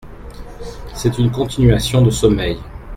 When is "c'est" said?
0.95-1.19